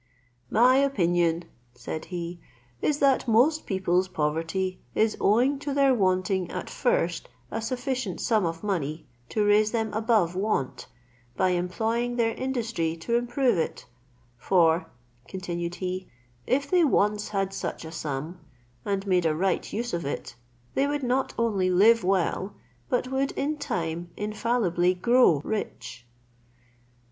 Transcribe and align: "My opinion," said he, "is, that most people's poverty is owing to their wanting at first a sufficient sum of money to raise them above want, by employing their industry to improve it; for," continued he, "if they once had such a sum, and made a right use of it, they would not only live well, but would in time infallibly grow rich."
"My 0.49 0.77
opinion," 0.77 1.45
said 1.75 2.05
he, 2.05 2.39
"is, 2.81 2.97
that 2.97 3.27
most 3.27 3.67
people's 3.67 4.07
poverty 4.07 4.79
is 4.95 5.15
owing 5.21 5.59
to 5.59 5.75
their 5.75 5.93
wanting 5.93 6.49
at 6.49 6.71
first 6.71 7.29
a 7.51 7.61
sufficient 7.61 8.19
sum 8.19 8.43
of 8.43 8.63
money 8.63 9.05
to 9.29 9.45
raise 9.45 9.69
them 9.69 9.93
above 9.93 10.35
want, 10.35 10.87
by 11.37 11.49
employing 11.49 12.15
their 12.15 12.31
industry 12.33 12.97
to 12.97 13.15
improve 13.15 13.59
it; 13.59 13.85
for," 14.39 14.87
continued 15.27 15.75
he, 15.75 16.07
"if 16.47 16.67
they 16.67 16.83
once 16.83 17.29
had 17.29 17.53
such 17.53 17.85
a 17.85 17.91
sum, 17.91 18.39
and 18.83 19.05
made 19.05 19.27
a 19.27 19.35
right 19.35 19.71
use 19.71 19.93
of 19.93 20.03
it, 20.03 20.33
they 20.73 20.87
would 20.87 21.03
not 21.03 21.31
only 21.37 21.69
live 21.69 22.03
well, 22.03 22.55
but 22.89 23.09
would 23.09 23.33
in 23.33 23.55
time 23.55 24.09
infallibly 24.17 24.95
grow 24.95 25.41
rich." 25.43 26.07